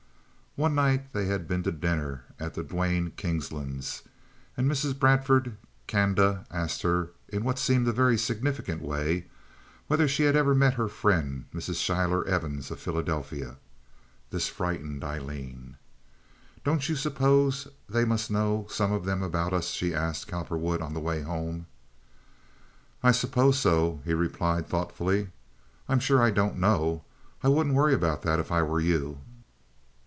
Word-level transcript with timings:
One 0.57 0.75
night 0.75 1.13
they 1.13 1.27
had 1.27 1.47
been 1.47 1.63
to 1.63 1.71
dinner 1.71 2.25
at 2.37 2.55
the 2.55 2.61
Duane 2.63 3.11
Kingslands', 3.15 4.01
and 4.57 4.69
Mrs. 4.69 4.99
Bradford 4.99 5.55
Canda 5.87 6.39
had 6.39 6.47
asked 6.63 6.81
her, 6.81 7.11
in 7.29 7.45
what 7.45 7.57
seemed 7.57 7.87
a 7.87 7.93
very 7.93 8.17
significant 8.17 8.81
way, 8.81 9.27
whether 9.87 10.09
she 10.09 10.23
had 10.23 10.35
ever 10.35 10.53
met 10.53 10.73
her 10.73 10.89
friend 10.89 11.45
Mrs. 11.53 11.75
Schuyler 11.75 12.27
Evans, 12.27 12.69
of 12.69 12.81
Philadelphia. 12.81 13.55
This 14.29 14.49
frightened 14.49 15.05
Aileen. 15.05 15.77
"Don't 16.65 16.89
you 16.89 16.97
suppose 16.97 17.69
they 17.87 18.03
must 18.03 18.29
know, 18.29 18.67
some 18.69 18.91
of 18.91 19.05
them, 19.05 19.23
about 19.23 19.53
us?" 19.53 19.69
she 19.69 19.95
asked 19.95 20.27
Cowperwood, 20.27 20.81
on 20.81 20.93
the 20.93 20.99
way 20.99 21.21
home. 21.21 21.65
"I 23.01 23.13
suppose 23.13 23.57
so," 23.57 24.01
he 24.03 24.13
replied, 24.13 24.67
thoughtfully. 24.67 25.29
"I'm 25.87 26.01
sure 26.01 26.21
I 26.21 26.29
don't 26.29 26.59
know. 26.59 27.05
I 27.41 27.47
wouldn't 27.47 27.73
worry 27.73 27.93
about 27.93 28.21
that 28.23 28.37
if 28.37 28.51
I 28.51 28.61
were 28.63 28.81
you. 28.81 29.21